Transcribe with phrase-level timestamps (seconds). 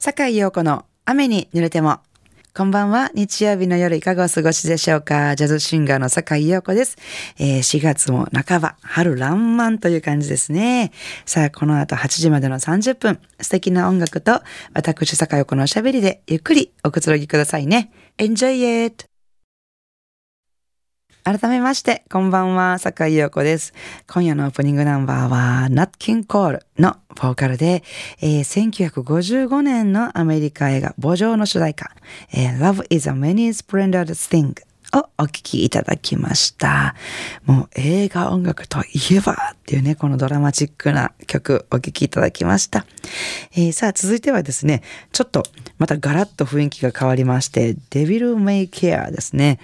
[0.00, 1.98] 坂井陽子の雨に濡れても。
[2.54, 3.10] こんばんは。
[3.14, 6.96] 日曜日の夜いかがお過ごしでしょうかジャズシンガーの坂井陽子です、
[7.38, 10.92] えー、4月も半ば、春爛漫という感じですね。
[11.26, 14.40] さあ、この後8時までの30分、素敵な音楽と
[14.72, 17.90] 私坂井陽子のおしゃべりでゆっくりおくつろぎくださいね。
[18.18, 19.17] Enjoy it!
[21.28, 23.74] 改めまして、こんばんは、坂井陽子です。
[24.06, 27.82] 今夜のオープニングナンバーは、ナッキンコールのボーカルで、
[28.22, 31.90] えー、1955年のアメリカ映画、墓場の主題歌、
[32.32, 34.54] えー、Love is a Many Splendid Thing
[34.96, 36.94] をお聴きいただきました。
[37.44, 42.86] もう映画音楽といえばっていうね、このドラマチックな曲お聴きいただきました。
[43.52, 45.42] えー、さあ続いてはですね、ちょっと
[45.76, 49.58] またガラッと雰囲気が変わりまして、デビル・メイ・ケアですね。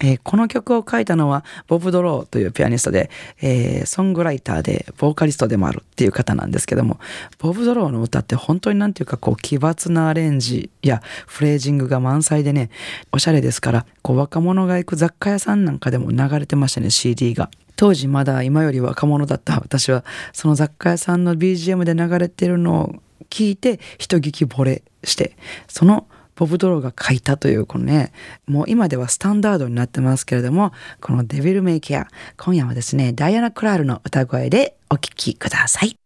[0.00, 3.10] えー、この曲を書いたのはボブ・ドローというピアニストで、
[3.40, 6.98] えー、ソングライターでボーカリストでもあるっていう方なんですけども
[7.38, 12.70] ボブ・ドローの歌って本当になんていうかこう奇抜なアレンジやフレージングが満載でね
[13.12, 17.50] おしゃれですからこう若者が行く雑貨屋さんなんかでも流れてましたね CD が。
[17.78, 22.94] 当時まだ今より若者だった私はその雑貨屋さんの BGM で流れてるのを
[23.28, 25.36] 聞いて人聞き惚れして
[25.68, 26.06] その
[26.36, 28.12] ボブ・ドローが書いたというこのね
[28.46, 32.06] もう今ではスタンダードになってますけれどもこの「デビル・メイケア」
[32.38, 35.98] 今夜はですねダイアナ・クラールの歌声でお聴きください。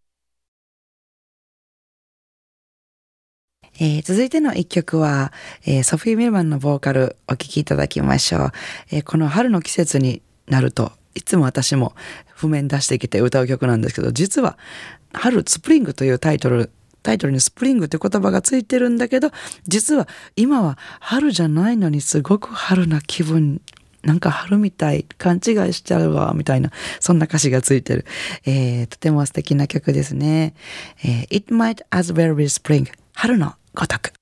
[3.82, 5.32] えー、続いての一曲は、
[5.64, 8.52] えー、ソフィー・ミルマンのボーカルお聴きいただきましょう、
[8.90, 11.94] えー、この春の季節になるといつも私も
[12.26, 14.58] 譜面出してきて歌う曲なんですけど実は
[15.14, 16.70] 「春スプリング」というタイトル
[17.02, 19.30] タイトルにスプリングって言葉がついてるんだけど
[19.66, 23.60] 実は今は春じゃないのにすごく春な気分
[24.02, 28.06] なんか春みたい勘違いしちゃうわみたいなそんな歌詞がついてる、
[28.46, 30.54] えー、とても素敵な曲ですね、
[31.04, 34.12] えー、It might as well be spring 春のごとく。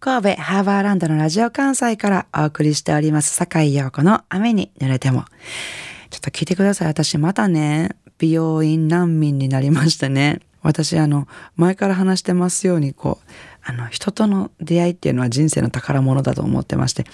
[0.00, 5.26] 神戸ハーバーランドのラジオ関西からお送りしております坂井陽子の雨に濡れても。
[6.10, 6.88] ちょっと聞いてください。
[6.88, 7.90] 私またね
[8.22, 10.38] 美容院難民になりましたね。
[10.62, 13.30] 私あの前から話してますようにこう
[13.64, 17.04] あの人との出会いっていうのは人生の宝物だと思ってまして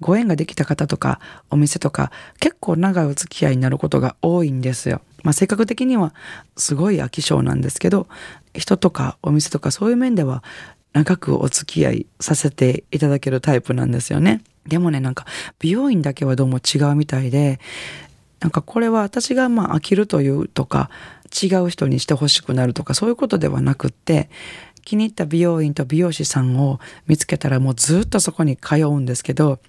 [0.00, 5.00] ご縁ができた方とかお店とか結構長いお付き合いになることが多いんですよ。
[5.22, 6.12] まあ、性格的には
[6.58, 8.06] すごい飽き性なんですけど
[8.52, 10.44] 人とかお店とかそういう面では
[10.92, 14.42] 長くお付き合いさせていただけるタイプなんですよね。
[14.66, 15.24] でもねなんか
[15.58, 17.60] 美容院だけはどうも違うみたいで
[18.40, 20.90] なんかこれは私がまあ飽きるというとか
[21.30, 24.30] 違う人にしてほしくなるとかそういうことではなくって
[24.82, 29.60] 気に入った美容院と美容師さんを見つけたらもうずっとそこに通うんですけど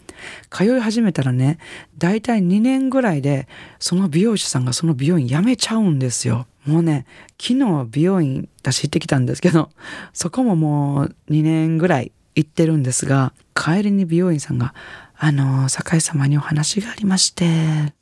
[0.49, 1.59] 通い始めたらね
[1.97, 3.47] 大体2年ぐらいで
[3.79, 6.47] その美容師さんがその美容院辞めちゃうんですよ。
[6.65, 7.05] もうね
[7.41, 9.69] 昨日美容院私行ってきたんですけど
[10.13, 14.75] そこももう2年ぐらい行ってるんですが帰りに美容院さんが
[15.23, 17.45] あの、酒井様にお話がありまして、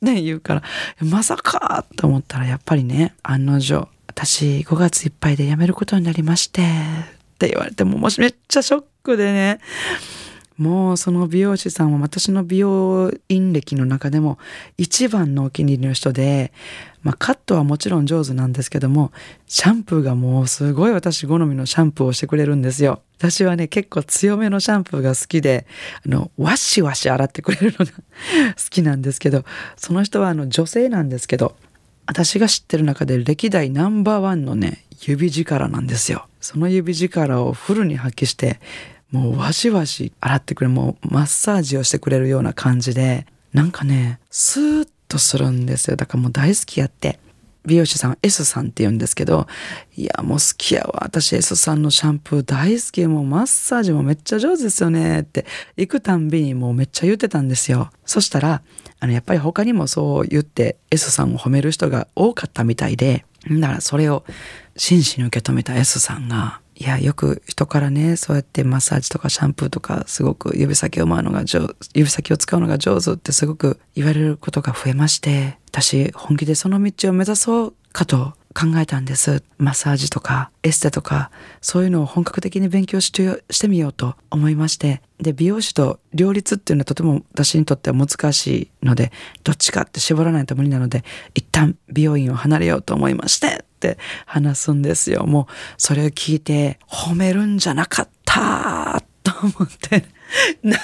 [0.00, 0.62] ね、言うから、
[1.00, 6.66] まさかと思ったら、やっぱりね、案の定、私5月いっぱいで辞めることになりまして、っ
[7.38, 9.60] て言われて、ももしめっちゃショックでね、
[10.60, 14.36] もうその美容師さんは私の美容院歴の中でも
[14.76, 16.52] 一番のお気に入りの人で、
[17.02, 19.10] まあ、カットはもちろん上手なんですけども
[19.46, 23.00] シャンプーがもうすごい私好みのシャンプーをしてくれるんですよ。
[23.16, 25.66] 私はね結構強めのシャンプーが好きで
[26.04, 28.00] あのワシワシ洗ってくれるのが 好
[28.68, 29.46] きなんですけど
[29.78, 31.56] その人はあの女性なんですけど
[32.04, 36.26] 私が知ってる中で歴代ナンバーワンのね指力なんですよ。
[36.38, 38.60] その指力をフルに発揮して
[39.10, 45.96] もうわしわし洗ってくれもうマッサージをしてくれるような感じでなんかねスーッとするんですよ。
[45.96, 47.18] だからもう大好きやって。
[47.66, 49.46] 美容師さん S さんって言うんですけど
[49.94, 51.00] いやもう好きやわ。
[51.04, 53.06] 私 S さんのシャンプー大好き。
[53.06, 55.44] もうマッサージもめっちゃ上手ですよねって
[55.76, 57.90] 行くたんびにもうめっちゃ言ってたんですよ。
[58.06, 58.62] そしたら
[58.98, 64.24] あのやっぱり他にもそう言って S さんを褒める人が多かったみたいでだからそれを
[64.76, 79.44] 真摯に受け止めた S さんがいやよく人からねそうやってマッサージとかシャンプーとかすごく指先を回うのが上指先を使うのが上手ってすごく言われることが増えまして私本気でその道を目指そうかと考えたんです。
[79.58, 81.30] マッサージとかエステとか
[81.60, 85.02] そういうのを本格的に勉強してしてみようと思いまして。
[85.20, 89.12] で美容師と両立っていうのはとても私にとっては難しいので
[89.44, 91.04] どっちかって絞らないと無理なので
[91.34, 93.66] 一旦美容院を離れようと思いまして。
[93.80, 100.04] って話すんですよもうそれを聞いて褒めるんじゃなかったと思って
[100.62, 100.78] な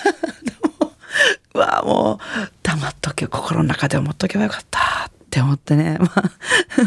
[1.55, 2.19] うわもう
[2.63, 5.99] 黙っとけ心の中で思っとけばよかったって思ってね。
[6.01, 6.31] まあ、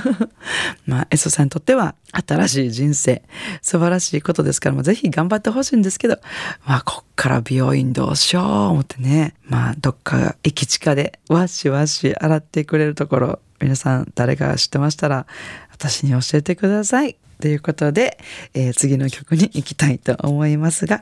[0.87, 3.21] まあ、エソさんにとっては新しい人生、
[3.61, 6.19] 素晴らしいことですから、もうぜひ頑張ってほしいんですけど、
[6.65, 9.35] まあ、こっから美容院どうしよう思ってね。
[9.43, 15.25] まあ、どっか駅地下でわしわし洗ってくれるところ、皆さん誰か知ってましたら、
[15.71, 17.17] 私に教えてください。
[17.41, 18.17] ということで、
[18.53, 21.01] えー、次の曲に行きたいと思いますが、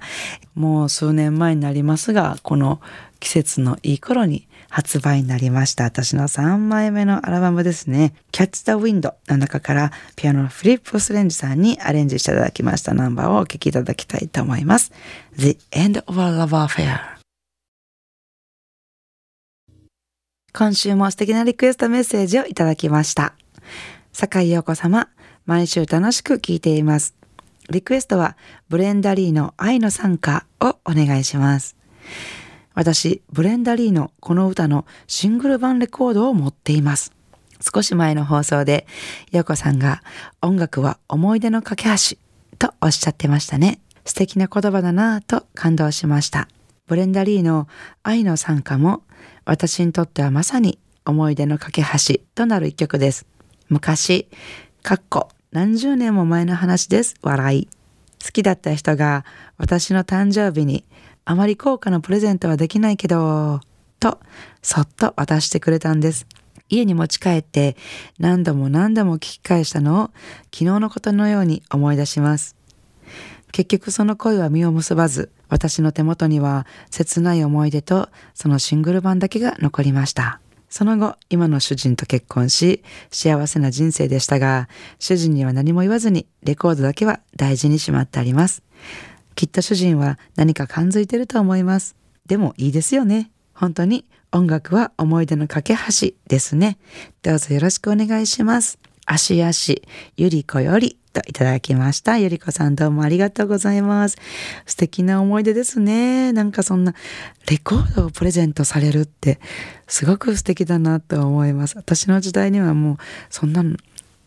[0.54, 2.80] もう数年前になりますが、この
[3.20, 5.86] 季節のいい頃に発売になりました。
[5.86, 8.14] 私の3枚目のアルバムですね。
[8.32, 14.92] Catch the Wind の中からピアノのフリップ・スレンジさんにアレンジしていただきましたナンバーをお聴きいただきたいと思います。
[15.38, 17.17] The End of a Love Affair
[20.58, 23.36] 今週も素敵なリクエストメッセージをいただきました。
[24.12, 25.08] 坂井陽子様、
[25.46, 27.14] 毎週楽しく聴いています。
[27.70, 28.36] リクエストは
[28.68, 31.76] ブレンダリーの愛の参加をお願いします。
[32.74, 37.14] 私、ブレンダリーのこの歌のシングル版レコードを持っています。
[37.62, 38.88] 少し前の放送で、
[39.30, 40.02] ヨコさんが
[40.42, 42.18] 音楽は思い出の架け橋
[42.58, 43.80] とおっしゃってましたね。
[44.06, 46.48] 素敵な言葉だなぁと感動しました。
[46.88, 47.68] ブレンダリーの
[48.02, 49.04] 愛の参加も
[49.46, 53.26] 私にとってはまさに思い出の架け橋となる一曲です。
[53.70, 54.28] 昔、
[54.84, 57.16] かっこ何十年も前の話です。
[57.22, 57.70] 笑い。
[58.24, 59.26] 好きだった人が
[59.58, 60.84] 私の誕生日に
[61.26, 63.62] あまり高価なプレゼントはできないけど、
[64.00, 64.20] と
[64.62, 66.28] そっと渡してくれたんです。
[66.70, 67.78] 家に持ち帰って
[68.20, 70.12] 何度も何度も聞き返したのを
[70.54, 72.56] 昨日のことのように思い出します。
[73.52, 80.40] 結局その恋は実を結ばず、私の手元には切ない思い出とそのシングル版だけが残りました。
[80.70, 84.68] その後、今の主人と結婚し、幸せな人生でしたが、
[85.00, 88.64] 主人には何も言わずに、レコードだけは大事にしまってあります。
[89.36, 91.96] きっと主人は何か感づいてると思います。
[92.26, 93.32] でもいいですよね。
[93.54, 96.78] 本当に音楽は思い出の架け橋ですね。
[97.24, 98.78] どうぞよろしくお願いします。
[99.06, 99.84] 足足
[100.18, 102.20] ゆりこよりといただきました。
[102.20, 104.18] ゆりこさんどうもありがとうございます。
[104.68, 106.32] 素敵な思い出ですね。
[106.32, 106.94] なんかそんな
[107.50, 109.40] レコードをプレゼントされるって
[109.88, 111.76] すごく素敵だなと思います。
[111.76, 112.98] 私の時代にはもう
[113.32, 113.78] そんなの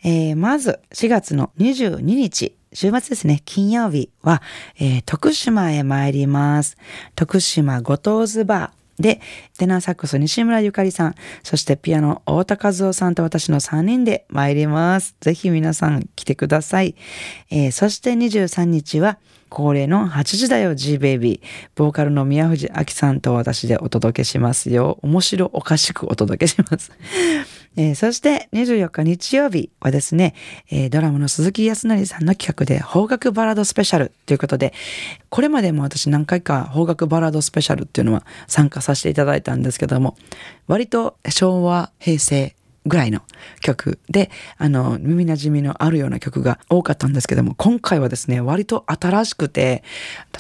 [0.05, 4.43] えー、まず4月の22日、週末ですね、金曜日は、
[4.79, 6.77] えー、徳島へ参ります。
[7.15, 8.80] 徳島ご当ズバー。
[9.01, 9.21] で、
[9.59, 15.17] テナーサックス西村ゆかりさん、そしてピアノ太田和夫さんと私の3人で参ります。
[15.21, 16.95] ぜひ皆さん来てください。
[17.51, 21.71] えー、そして23日は恒例の8時だよ G ベイビー。
[21.75, 24.99] ボーカルの宮藤明さんと私でお届けしますよ。
[25.03, 26.93] 面白おかしくお届けします。
[27.77, 30.35] えー、そして24日日曜日はですね、
[30.71, 34.75] えー、ドラムの鈴木康成さんの企画で邦楽バラードスペシャルということで、
[35.29, 40.17] これまでも私何回か邦楽バラードスペシャルっていうのは参加させていただいたんですけども、
[40.67, 42.55] 割と昭和、平成、
[42.87, 43.21] ぐらいの
[43.61, 49.85] 曲で、あの、耳馴染みのあるような曲が多かったんですけども、今回はですね、割と新しくて、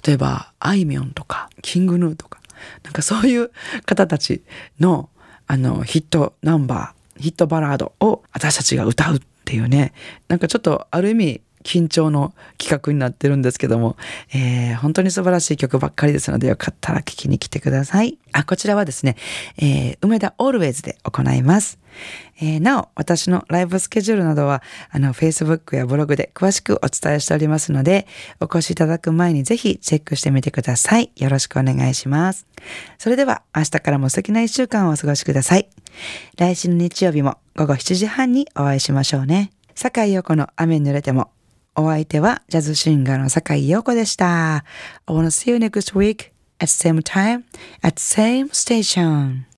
[0.07, 2.41] 例えば、あいみょんとか、キングヌーとか、
[2.83, 3.51] なんかそういう
[3.85, 4.43] 方たち
[4.79, 5.11] の、
[5.47, 9.93] あの、ヒットナンバー、ヒットバラードを私たちが歌うっていうね、
[10.29, 13.97] なんかちょっとある意味緊張の企画になってるんですけども、
[14.33, 18.19] えー、本当に素晴らしい曲ばっかりですのでよかったら聴きに来てください。
[18.33, 19.17] あ、こちらはですね、
[19.59, 21.79] えー、梅田オールウェイズで行います。
[22.41, 28.07] えー、なお、私のライブスケジュールなどは、あの、Facebook やブログで詳しくお伝えしておりますので、
[28.41, 31.11] お越しいただく前にぜひチェックしてみてください。
[31.17, 32.47] よろしくお願いします。
[32.99, 35.69] それでは、明日からも素敵な一週間をお過ごしください。
[36.39, 39.51] 来週の日曜日も午後7時半にお会いしましょうね。
[39.75, 41.31] 坂井陽子の雨に濡れても。
[41.77, 44.57] お相手はジャズシンガーの坂井陽子でした。
[44.57, 44.65] I
[45.07, 47.45] wanna see you next week at same time
[47.83, 49.45] at same station.